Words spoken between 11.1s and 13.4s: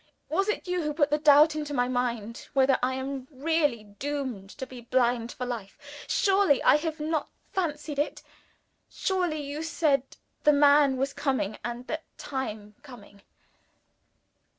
coming, and the time coming?"